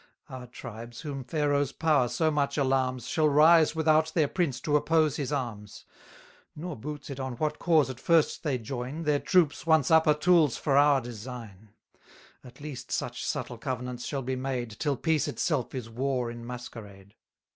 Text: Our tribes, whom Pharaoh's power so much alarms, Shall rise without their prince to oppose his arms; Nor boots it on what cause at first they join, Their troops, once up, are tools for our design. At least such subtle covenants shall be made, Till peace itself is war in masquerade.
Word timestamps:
Our 0.29 0.47
tribes, 0.47 1.01
whom 1.01 1.23
Pharaoh's 1.23 1.71
power 1.71 2.07
so 2.07 2.31
much 2.31 2.57
alarms, 2.57 3.07
Shall 3.07 3.29
rise 3.29 3.75
without 3.75 4.11
their 4.15 4.27
prince 4.27 4.59
to 4.61 4.75
oppose 4.75 5.17
his 5.17 5.31
arms; 5.31 5.85
Nor 6.55 6.75
boots 6.75 7.11
it 7.11 7.19
on 7.19 7.33
what 7.33 7.59
cause 7.59 7.87
at 7.87 7.99
first 7.99 8.41
they 8.41 8.57
join, 8.57 9.03
Their 9.03 9.19
troops, 9.19 9.67
once 9.67 9.91
up, 9.91 10.07
are 10.07 10.15
tools 10.15 10.57
for 10.57 10.75
our 10.75 11.01
design. 11.01 11.69
At 12.43 12.59
least 12.59 12.91
such 12.91 13.23
subtle 13.23 13.59
covenants 13.59 14.03
shall 14.07 14.23
be 14.23 14.35
made, 14.35 14.71
Till 14.79 14.97
peace 14.97 15.27
itself 15.27 15.75
is 15.75 15.87
war 15.87 16.31
in 16.31 16.47
masquerade. 16.47 17.13